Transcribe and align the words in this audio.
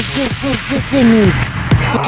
The 0.00 1.04
Mix. 1.04 1.60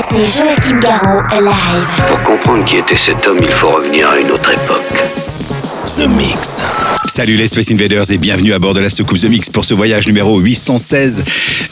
C'est 0.03 0.25
Joachim 0.25 0.81
Garraud 0.81 1.23
live. 1.31 2.07
Pour 2.09 2.23
comprendre 2.23 2.65
qui 2.65 2.79
était 2.79 2.97
cet 2.97 3.27
homme, 3.27 3.37
il 3.43 3.53
faut 3.53 3.69
revenir 3.69 4.09
à 4.09 4.19
une 4.19 4.31
autre 4.31 4.51
époque. 4.51 5.62
The 5.97 6.07
Mix. 6.07 6.63
Salut 7.07 7.37
les 7.37 7.49
Space 7.49 7.71
Invaders 7.71 8.11
et 8.11 8.17
bienvenue 8.17 8.55
à 8.55 8.59
bord 8.59 8.73
de 8.73 8.81
la 8.81 8.89
soucoupe 8.89 9.19
The 9.19 9.25
Mix 9.25 9.51
pour 9.51 9.67
ce 9.67 9.75
voyage 9.75 10.07
numéro 10.07 10.39
816. 10.39 11.23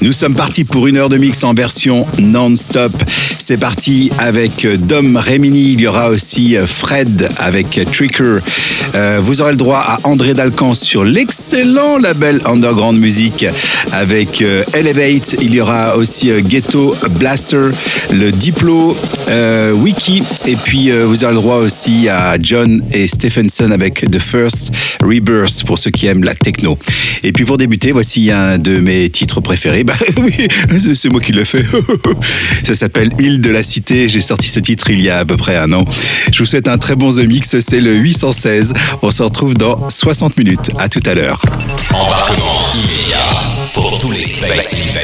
Nous 0.03 0.13
sommes 0.13 0.35
partis 0.35 0.65
pour 0.65 0.87
une 0.87 0.99
heure 0.99 1.09
de 1.09 1.17
mix 1.17 1.43
en 1.43 1.55
version 1.55 2.07
non-stop. 2.19 2.93
C'est 3.39 3.57
parti 3.57 4.11
avec 4.19 4.67
Dom 4.87 5.17
Remini, 5.17 5.73
il 5.73 5.81
y 5.81 5.87
aura 5.87 6.11
aussi 6.11 6.57
Fred 6.67 7.29
avec 7.39 7.81
Tricker. 7.91 8.41
Euh, 8.95 9.21
vous 9.23 9.41
aurez 9.41 9.53
le 9.53 9.57
droit 9.57 9.79
à 9.79 9.99
André 10.05 10.35
Dalcan 10.35 10.75
sur 10.75 11.05
l'excellent 11.05 11.99
label 11.99 12.41
Underground 12.45 12.99
Music 12.99 13.47
avec 13.93 14.43
euh, 14.43 14.63
Elevate. 14.75 15.37
Il 15.41 15.55
y 15.55 15.61
aura 15.61 15.97
aussi 15.97 16.31
euh, 16.31 16.41
Ghetto 16.41 16.95
Blaster, 17.19 17.71
le 18.13 18.31
Diplo, 18.31 18.97
euh, 19.29 19.73
Wiki. 19.73 20.23
Et 20.47 20.57
puis 20.57 20.91
euh, 20.91 21.05
vous 21.07 21.25
aurez 21.25 21.35
le 21.35 21.41
droit 21.41 21.57
aussi 21.57 22.09
à 22.09 22.37
John 22.41 22.83
et 22.93 23.07
Stephenson 23.07 23.71
avec 23.71 24.10
The 24.11 24.19
First 24.19 24.73
Rebirth 25.03 25.65
pour 25.65 25.79
ceux 25.79 25.91
qui 25.91 26.07
aiment 26.07 26.25
la 26.25 26.35
techno. 26.35 26.79
Et 27.23 27.33
puis 27.33 27.45
pour 27.45 27.59
débuter, 27.59 27.93
voici 27.93 28.31
un 28.31 28.59
de 28.59 28.81
mes 28.81 29.09
titres 29.11 29.41
préférés. 29.41 29.85
Bah 29.91 29.95
oui, 30.19 30.47
c'est 30.95 31.09
moi 31.09 31.21
qui 31.21 31.33
le 31.33 31.45
fais. 31.45 31.65
Ça 32.65 32.75
s'appelle 32.75 33.11
Île 33.19 33.41
de 33.41 33.51
la 33.51 33.63
Cité. 33.63 34.09
J'ai 34.09 34.21
sorti 34.21 34.49
ce 34.49 34.61
titre 34.61 34.91
il 34.91 35.01
y 35.01 35.09
a 35.09 35.19
à 35.19 35.25
peu 35.25 35.37
près 35.37 35.57
un 35.57 35.73
an. 35.73 35.85
Je 36.33 36.39
vous 36.39 36.45
souhaite 36.45 36.69
un 36.69 36.79
très 36.79 36.95
bon 36.97 37.11
The 37.11 37.27
Mix. 37.27 37.59
C'est 37.61 37.81
le 37.81 37.95
816. 37.95 38.73
On 39.03 39.11
se 39.11 39.23
retrouve 39.23 39.55
dans 39.55 39.89
60 39.89 40.37
minutes. 40.37 40.71
À 40.79 40.89
tout 40.89 41.03
à 41.07 41.15
l'heure. 41.15 41.43
Embarquement 41.93 42.67
immédiat 42.75 43.19
pour 43.75 43.99
tous 44.01 44.13
les 44.13 44.25
Space 44.25 44.95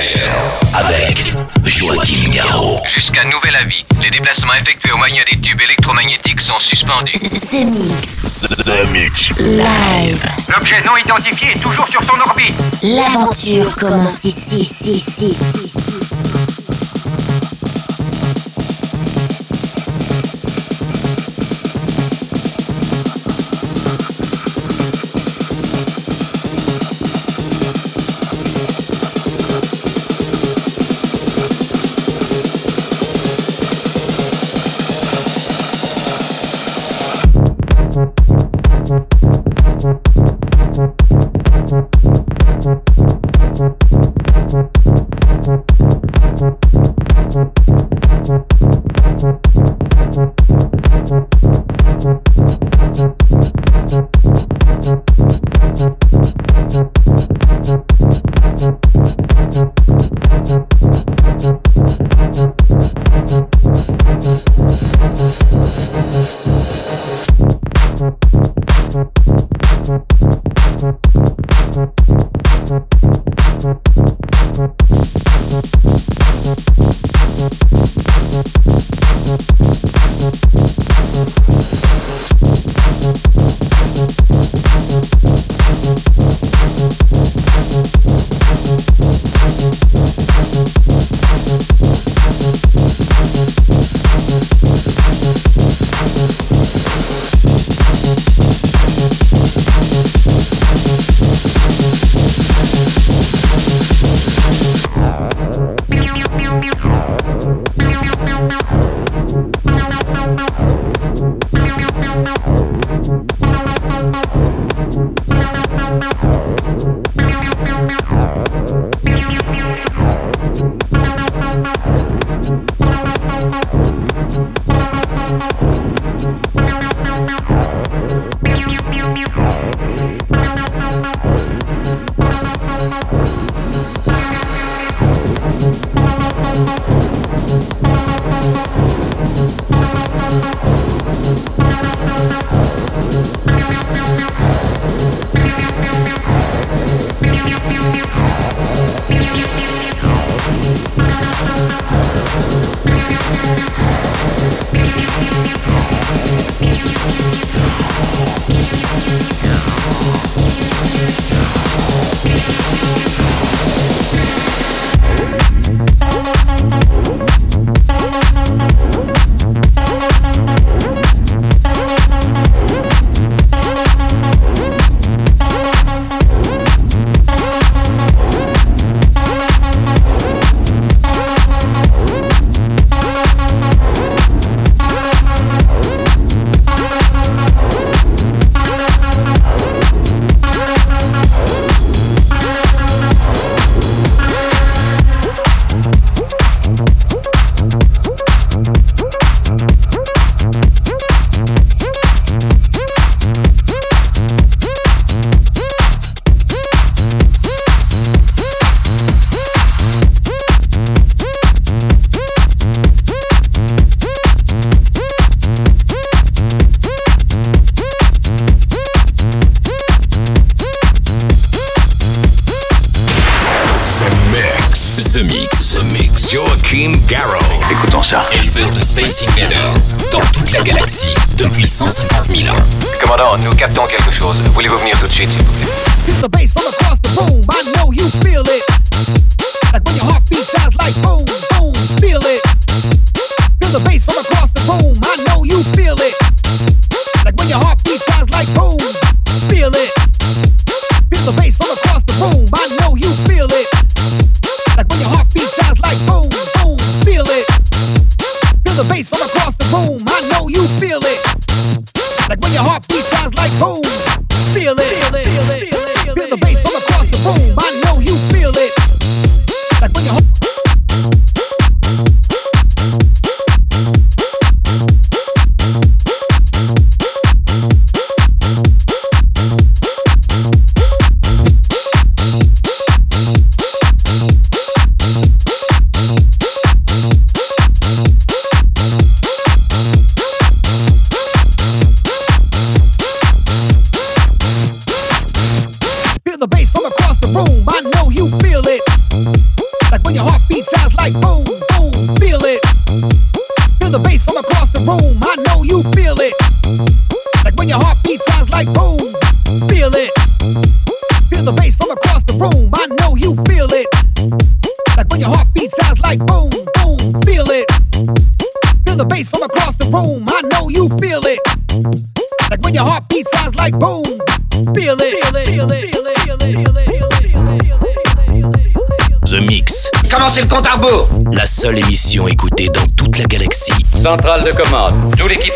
avec 0.74 1.34
Joachim 1.64 2.30
Garraud. 2.30 2.80
Jusqu'à 2.94 3.24
nouvel 3.24 3.56
avis, 3.56 3.84
les 4.02 4.10
déplacements 4.10 4.54
effectués 4.54 4.92
au 4.92 4.98
moyen 4.98 5.22
des 5.30 5.38
tubes 5.40 5.60
électromagnétiques 5.60 6.40
sont 6.40 6.58
suspendus. 6.58 7.12
The 7.12 7.64
Mix. 7.64 8.40
The 8.64 8.92
Mix. 8.92 8.95
Live. 8.96 10.24
L'objet 10.48 10.82
non 10.86 10.96
identifié 10.96 11.48
est 11.54 11.60
toujours 11.60 11.86
sur 11.86 12.02
son 12.02 12.18
orbite. 12.18 12.54
L'aventure 12.82 13.76
commence 13.76 14.24
ici, 14.24 14.60
ici, 14.60 14.92
ici, 14.92 15.26
ici, 15.26 15.64
ici. 15.66 16.85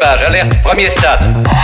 L'équipage, 0.01 0.23
alerte, 0.23 0.63
premier 0.63 0.89
stade. 0.89 1.60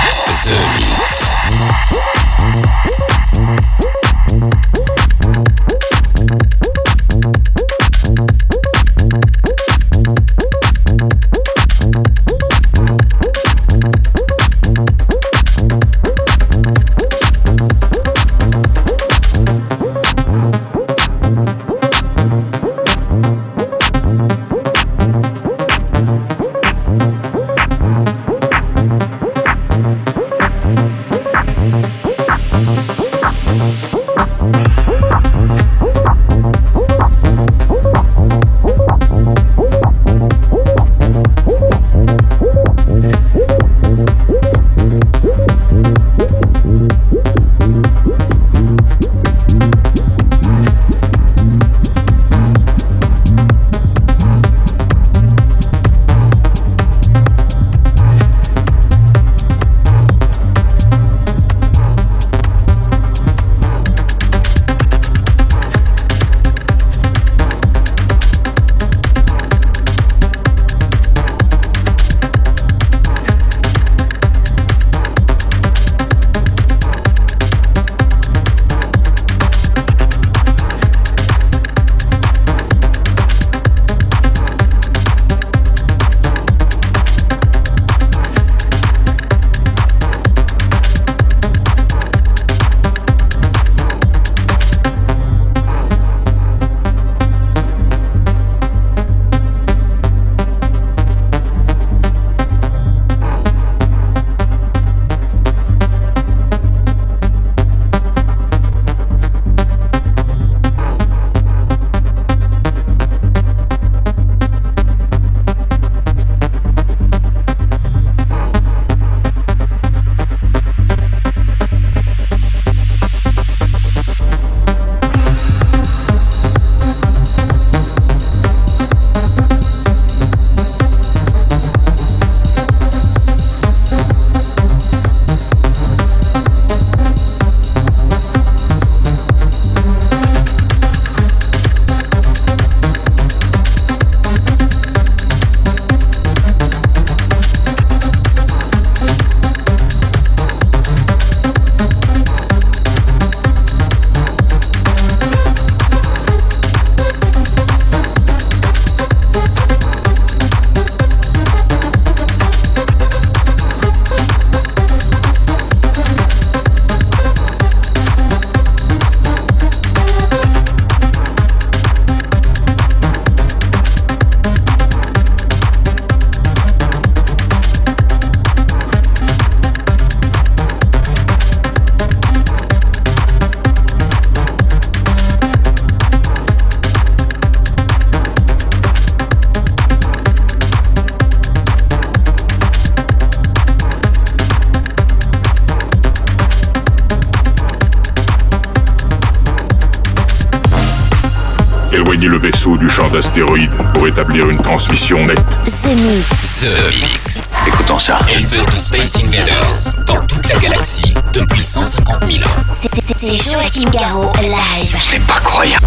une 204.44 204.60
transmission 204.60 205.24
nette. 205.24 205.40
The 205.64 205.96
Mix. 205.96 206.60
The 206.60 207.00
Mix. 207.00 207.54
Écoutons 207.66 207.98
ça. 207.98 208.18
De 208.28 208.78
Space 208.78 209.16
Invaders 209.24 209.94
dans 210.06 210.20
toute 210.26 210.46
la 210.48 210.56
galaxie 210.56 211.14
depuis 211.32 211.62
150 211.62 212.30
000 212.30 212.44
ans. 212.44 212.52
C'est 212.72 213.50
Joachim 213.50 213.88
Garraud 213.90 214.32
live. 214.42 214.96
C'est 215.00 215.22
pas 215.22 215.40
croyable. 215.40 215.86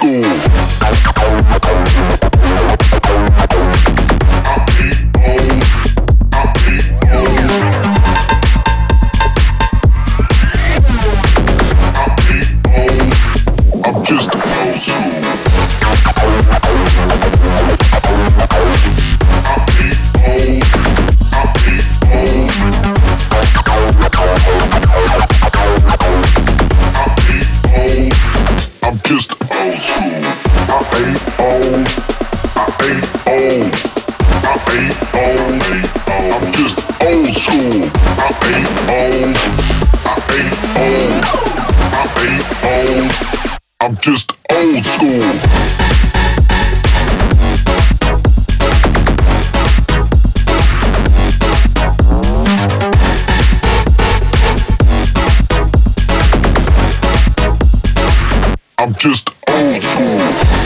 Tú. 0.00 0.49
Just 59.00 59.30
old 59.48 59.82
school. 59.82 60.59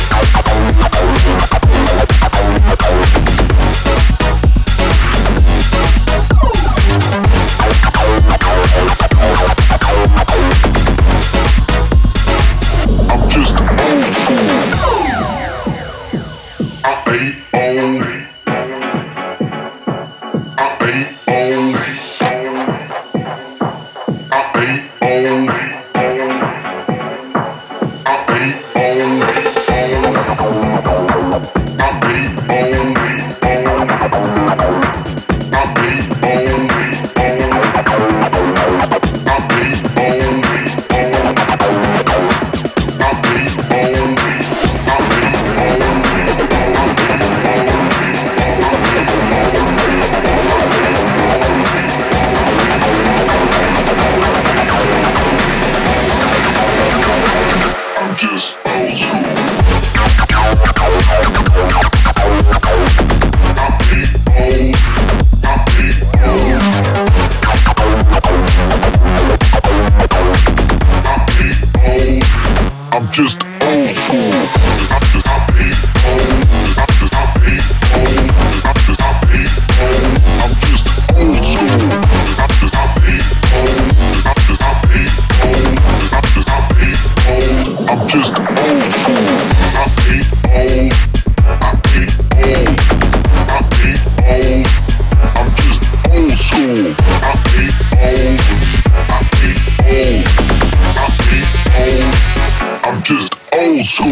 School. 103.95 104.11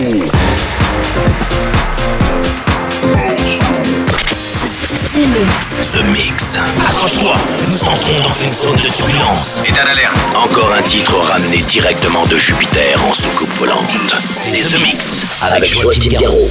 The 5.13 5.27
Mix. 5.27 5.91
The 5.91 6.05
Mix. 6.05 6.59
Accroche-toi, 6.87 7.35
nous 7.69 7.83
entrons 7.83 8.21
dans 8.21 8.33
une 8.33 8.49
zone 8.49 8.77
de 8.77 8.89
turbulence. 8.89 9.61
État 9.65 9.85
d'alerte. 9.85 10.15
Encore 10.37 10.73
un 10.73 10.83
titre 10.83 11.17
ramené 11.17 11.63
directement 11.63 12.25
de 12.27 12.39
Jupiter 12.39 13.05
en 13.05 13.13
soucoupe 13.13 13.53
volante. 13.59 14.15
C'est 14.33 14.63
The 14.63 14.81
Mix 14.81 15.25
avec 15.41 15.65
Joachim 15.65 16.11
Garraud. 16.11 16.51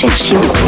projection. 0.00 0.59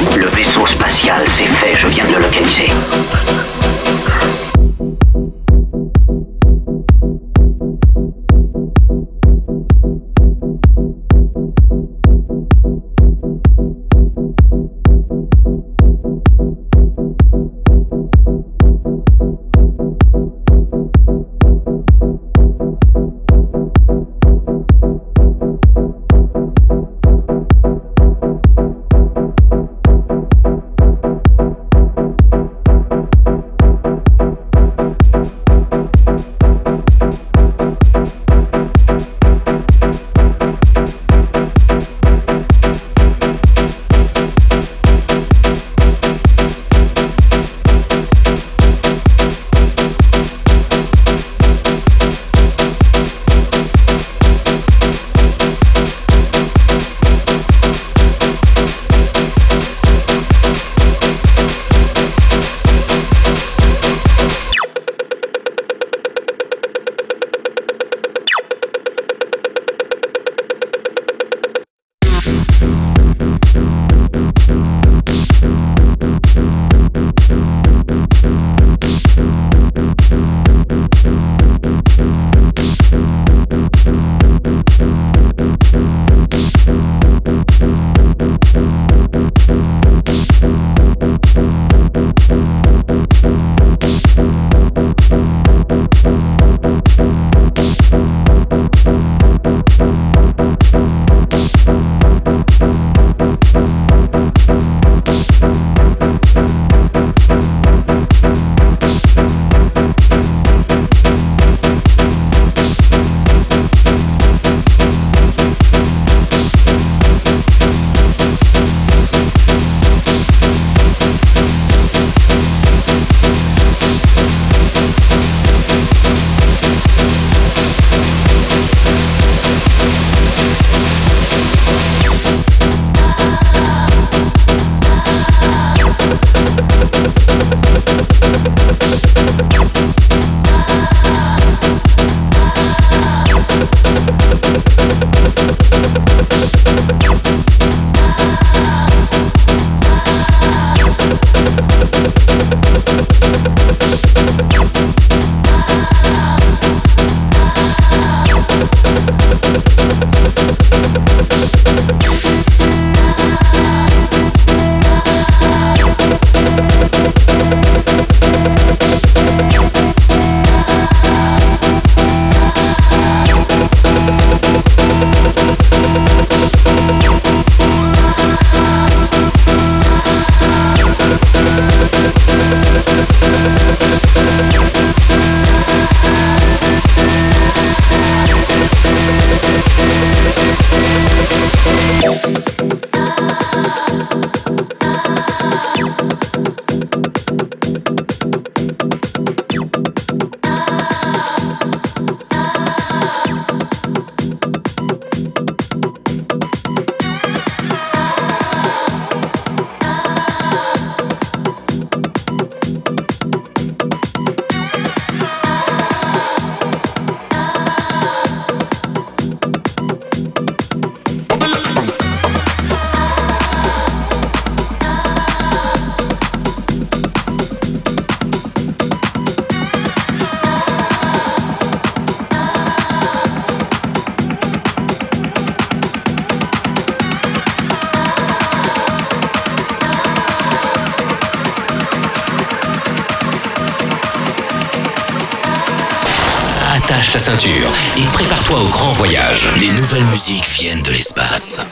Viennent 251.38 251.71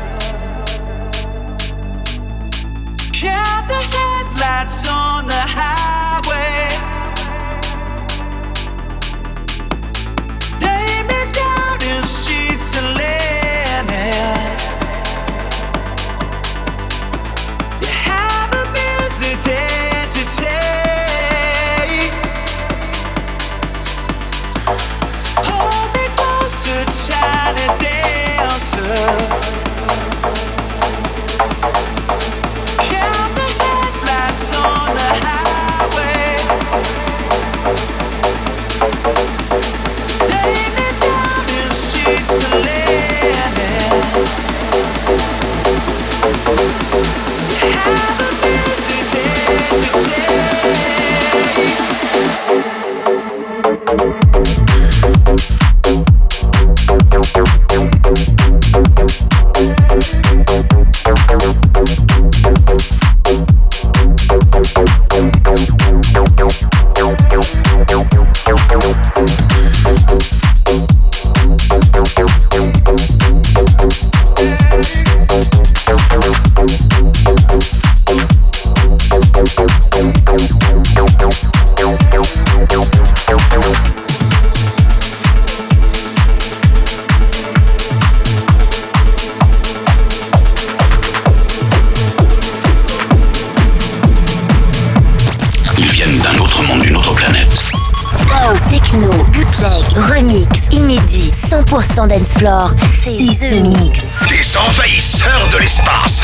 C'est 103.11 103.49
The 103.49 103.67
Mix. 103.67 104.19
Des 104.29 104.57
envahisseurs 104.57 105.49
de 105.51 105.57
l'espace. 105.57 106.21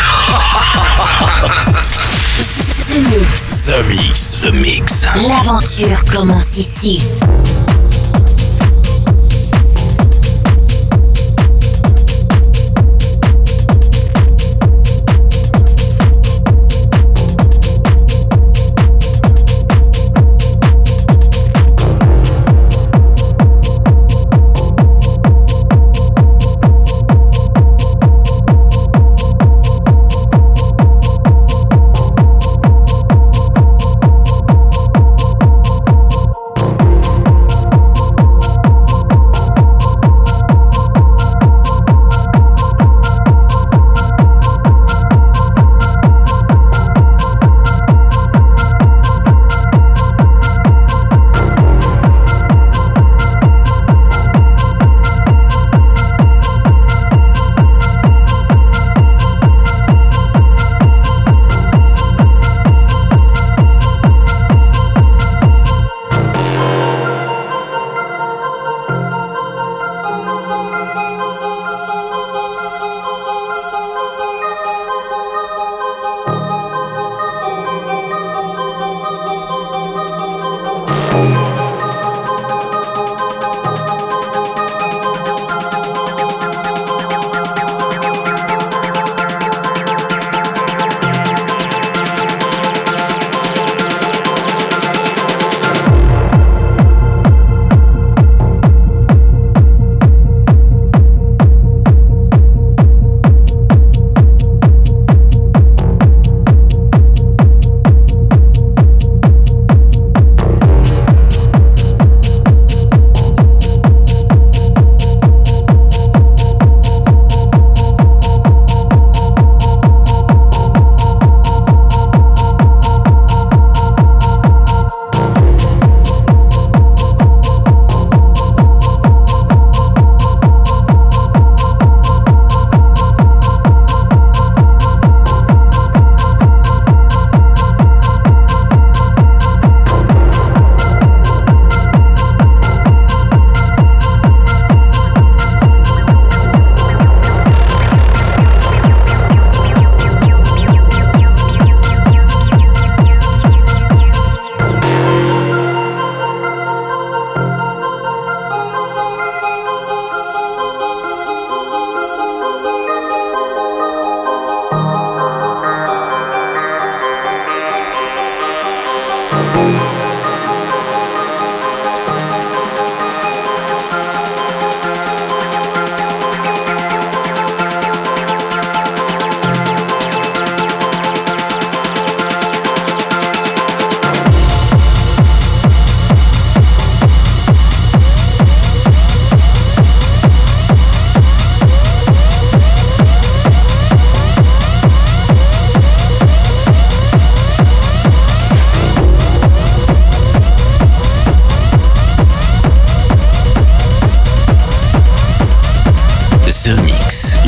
The 2.87 3.01
Mix. 3.01 3.65
The 3.65 3.83
Mix. 3.89 4.41
The 4.41 4.53
Mix. 4.53 5.05
L'aventure 5.27 6.05
commence 6.05 6.57
ici. 6.57 7.01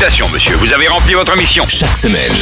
Félicitations, 0.00 0.32
monsieur, 0.32 0.56
vous 0.56 0.72
avez 0.72 0.88
rempli 0.88 1.12
votre 1.12 1.36
mission. 1.36 1.62
Chaque 1.68 1.94
semaine, 1.94 2.32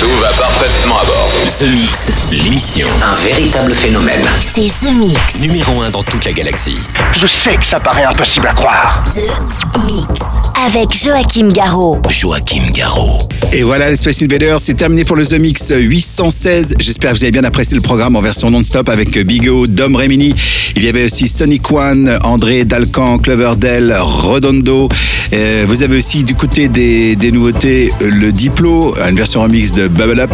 Tout 0.00 0.10
va 0.20 0.30
parfaitement 0.30 0.98
à 0.98 1.04
bord. 1.04 1.30
The 1.46 1.70
Mix, 1.72 2.10
l'émission. 2.32 2.88
Un 3.00 3.14
véritable 3.24 3.72
phénomène. 3.72 4.26
C'est 4.40 4.66
The 4.84 4.92
Mix. 4.92 5.38
Numéro 5.38 5.82
1 5.82 5.90
dans 5.90 6.02
toute 6.02 6.24
la 6.24 6.32
galaxie. 6.32 6.80
Je 7.12 7.28
sais 7.28 7.54
que 7.54 7.64
ça 7.64 7.78
paraît 7.78 8.02
impossible 8.02 8.48
à 8.48 8.54
croire. 8.54 9.04
The 9.14 9.84
Mix. 9.84 10.20
Avec 10.66 10.92
Joachim 10.92 11.52
Garraud. 11.52 12.02
Joachim 12.08 12.72
Garraud. 12.72 13.20
Et 13.52 13.62
voilà, 13.62 13.88
les 13.90 13.96
Space 13.96 14.20
Invaders, 14.22 14.58
c'est 14.58 14.74
terminé 14.74 15.04
pour 15.04 15.14
le 15.14 15.24
The 15.24 15.34
Mix 15.34 15.72
816. 15.72 16.74
J'espère 16.80 17.12
que 17.12 17.18
vous 17.18 17.22
avez 17.22 17.30
bien 17.30 17.44
apprécié 17.44 17.76
le 17.76 17.82
programme 17.82 18.16
en 18.16 18.20
version 18.20 18.50
non-stop 18.50 18.88
avec 18.88 19.16
Bigo, 19.16 19.68
Dom 19.68 19.94
Remini. 19.94 20.34
Il 20.74 20.82
y 20.82 20.88
avait 20.88 21.04
aussi 21.04 21.28
Sonic 21.28 21.70
One, 21.70 22.18
André 22.24 22.64
Dalcan, 22.64 23.18
Cloverdale, 23.18 23.96
Redondo. 24.00 24.88
Euh, 25.34 25.64
vous 25.66 25.82
avez 25.82 25.96
aussi 25.96 26.24
du 26.24 26.31
côté 26.34 26.68
des, 26.68 27.32
nouveautés 27.32 27.90
le 28.00 28.32
Diplo, 28.32 28.94
une 28.98 29.16
version 29.16 29.42
remix 29.42 29.72
de 29.72 29.88
Bubble 29.88 30.20
Up. 30.20 30.30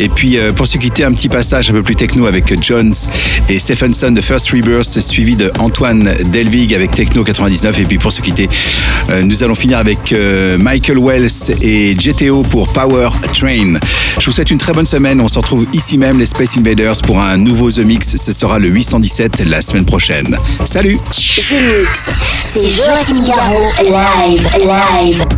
Et 0.00 0.08
puis 0.08 0.38
euh, 0.38 0.52
pour 0.52 0.66
se 0.66 0.78
quitter, 0.78 1.04
un 1.04 1.12
petit 1.12 1.28
passage 1.28 1.70
un 1.70 1.72
peu 1.72 1.82
plus 1.82 1.96
techno 1.96 2.26
avec 2.26 2.62
Jones 2.62 2.94
et 3.48 3.58
Stephenson 3.58 4.10
de 4.10 4.20
First 4.20 4.50
Rebirth, 4.50 5.00
suivi 5.00 5.36
de 5.36 5.50
Antoine 5.58 6.12
Delvig 6.32 6.74
avec 6.74 6.94
Techno 6.94 7.24
99. 7.24 7.80
Et 7.80 7.84
puis 7.84 7.98
pour 7.98 8.12
se 8.12 8.20
quitter, 8.20 8.48
euh, 9.10 9.22
nous 9.22 9.42
allons 9.42 9.54
finir 9.54 9.78
avec 9.78 10.12
euh, 10.12 10.58
Michael 10.58 10.98
Wells 10.98 11.52
et 11.62 11.94
GTO 11.94 12.42
pour 12.42 12.72
Power 12.72 13.10
Train. 13.32 13.74
Je 14.18 14.26
vous 14.26 14.32
souhaite 14.32 14.50
une 14.50 14.58
très 14.58 14.72
bonne 14.72 14.86
semaine. 14.86 15.20
On 15.20 15.28
se 15.28 15.38
retrouve 15.38 15.66
ici 15.72 15.98
même, 15.98 16.18
les 16.18 16.26
Space 16.26 16.56
Invaders, 16.56 17.00
pour 17.02 17.20
un 17.20 17.36
nouveau 17.36 17.70
The 17.70 17.78
Mix. 17.78 18.16
Ce 18.16 18.32
sera 18.32 18.58
le 18.58 18.68
817 18.68 19.44
la 19.46 19.62
semaine 19.62 19.84
prochaine. 19.84 20.36
Salut 20.64 20.98
The. 21.10 21.86
C'est 22.44 22.68
Joachim 22.68 23.22
live. 24.64 25.37